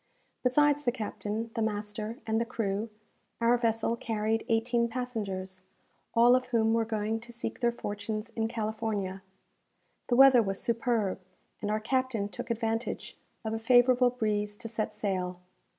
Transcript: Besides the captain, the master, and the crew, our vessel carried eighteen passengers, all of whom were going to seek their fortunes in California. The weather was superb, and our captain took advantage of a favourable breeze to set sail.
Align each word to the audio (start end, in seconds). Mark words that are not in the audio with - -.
Besides 0.41 0.83
the 0.83 0.91
captain, 0.91 1.51
the 1.53 1.61
master, 1.61 2.17
and 2.25 2.41
the 2.41 2.43
crew, 2.43 2.89
our 3.39 3.55
vessel 3.55 3.95
carried 3.95 4.43
eighteen 4.49 4.87
passengers, 4.87 5.61
all 6.15 6.35
of 6.35 6.47
whom 6.47 6.73
were 6.73 6.85
going 6.85 7.19
to 7.19 7.31
seek 7.31 7.59
their 7.59 7.71
fortunes 7.71 8.31
in 8.31 8.47
California. 8.47 9.21
The 10.07 10.15
weather 10.15 10.41
was 10.41 10.59
superb, 10.59 11.19
and 11.61 11.69
our 11.69 11.79
captain 11.79 12.29
took 12.29 12.49
advantage 12.49 13.15
of 13.45 13.53
a 13.53 13.59
favourable 13.59 14.09
breeze 14.09 14.55
to 14.55 14.67
set 14.67 14.91
sail. 14.91 15.39